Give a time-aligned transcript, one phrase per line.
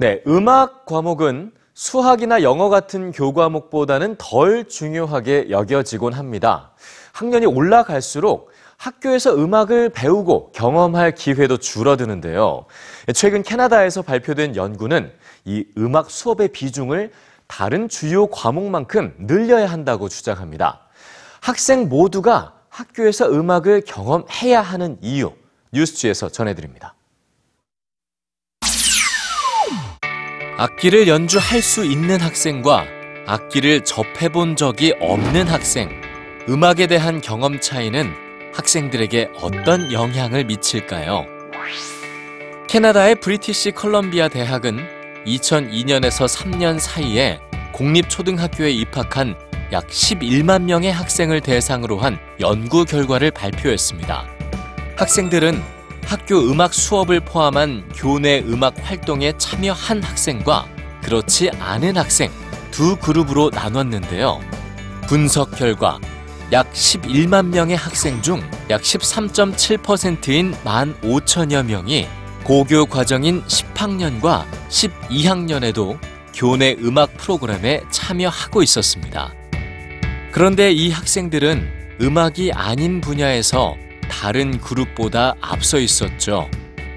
[0.00, 6.70] 네, 음악 과목은 수학이나 영어 같은 교과목보다는 덜 중요하게 여겨지곤 합니다.
[7.14, 12.66] 학년이 올라갈수록 학교에서 음악을 배우고 경험할 기회도 줄어드는데요.
[13.12, 15.12] 최근 캐나다에서 발표된 연구는
[15.44, 17.10] 이 음악 수업의 비중을
[17.48, 20.82] 다른 주요 과목만큼 늘려야 한다고 주장합니다.
[21.40, 25.32] 학생 모두가 학교에서 음악을 경험해야 하는 이유,
[25.72, 26.94] 뉴스지에서 전해드립니다.
[30.60, 32.84] 악기를 연주할 수 있는 학생과
[33.26, 35.88] 악기를 접해본 적이 없는 학생,
[36.48, 38.12] 음악에 대한 경험 차이는
[38.52, 41.26] 학생들에게 어떤 영향을 미칠까요?
[42.66, 44.84] 캐나다의 브리티시 컬럼비아 대학은
[45.26, 47.38] 2002년에서 3년 사이에
[47.72, 49.36] 공립초등학교에 입학한
[49.70, 54.26] 약 11만 명의 학생을 대상으로 한 연구 결과를 발표했습니다.
[54.96, 60.66] 학생들은 학교 음악 수업을 포함한 교내 음악 활동에 참여한 학생과
[61.02, 62.30] 그렇지 않은 학생
[62.70, 64.40] 두 그룹으로 나눴는데요.
[65.06, 65.98] 분석 결과
[66.52, 72.06] 약 11만 명의 학생 중 약 13.7%인 1만 5천여 명이
[72.44, 75.98] 고교 과정인 10학년과 12학년에도
[76.34, 79.32] 교내 음악 프로그램에 참여하고 있었습니다.
[80.32, 83.76] 그런데 이 학생들은 음악이 아닌 분야에서
[84.20, 86.50] 다른 그룹보다 앞서 있었죠.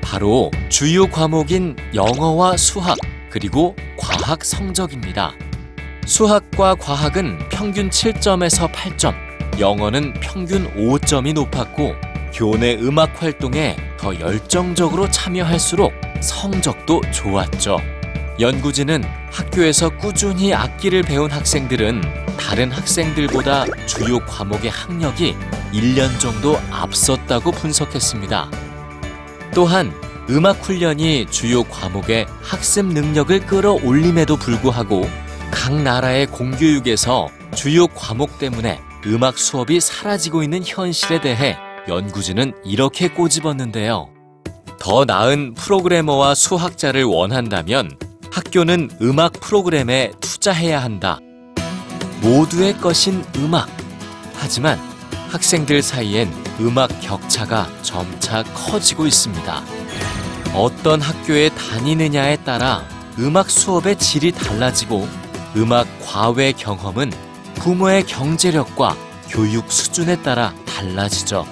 [0.00, 2.96] 바로 주요 과목인 영어와 수학,
[3.28, 5.34] 그리고 과학 성적입니다.
[6.06, 9.16] 수학과 과학은 평균 7점에서 8점,
[9.58, 11.96] 영어는 평균 5점이 높았고,
[12.32, 17.97] 교내 음악 활동에 더 열정적으로 참여할수록 성적도 좋았죠.
[18.40, 22.02] 연구진은 학교에서 꾸준히 악기를 배운 학생들은
[22.38, 25.34] 다른 학생들보다 주요 과목의 학력이
[25.72, 28.48] 1년 정도 앞섰다고 분석했습니다.
[29.52, 29.92] 또한
[30.30, 35.08] 음악 훈련이 주요 과목의 학습 능력을 끌어올림에도 불구하고
[35.50, 41.56] 각 나라의 공교육에서 주요 과목 때문에 음악 수업이 사라지고 있는 현실에 대해
[41.88, 44.10] 연구진은 이렇게 꼬집었는데요.
[44.78, 47.98] 더 나은 프로그래머와 수학자를 원한다면
[48.30, 51.18] 학교는 음악 프로그램에 투자해야 한다.
[52.20, 53.68] 모두의 것인 음악.
[54.34, 54.78] 하지만
[55.30, 59.62] 학생들 사이엔 음악 격차가 점차 커지고 있습니다.
[60.54, 62.84] 어떤 학교에 다니느냐에 따라
[63.18, 65.08] 음악 수업의 질이 달라지고
[65.56, 67.12] 음악 과외 경험은
[67.56, 68.96] 부모의 경제력과
[69.28, 71.46] 교육 수준에 따라 달라지죠.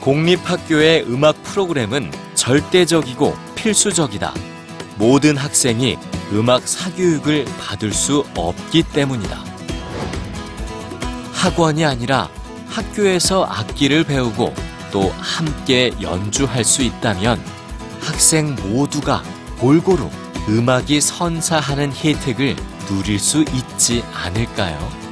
[0.00, 4.32] 공립학교의 음악 프로그램은 절대적이고 필수적이다.
[4.98, 5.96] 모든 학생이
[6.32, 9.44] 음악 사교육을 받을 수 없기 때문이다.
[11.32, 12.28] 학원이 아니라
[12.68, 14.52] 학교에서 악기를 배우고
[14.90, 17.40] 또 함께 연주할 수 있다면
[18.00, 19.22] 학생 모두가
[19.58, 20.10] 골고루
[20.48, 22.56] 음악이 선사하는 혜택을
[22.88, 25.07] 누릴 수 있지 않을까요?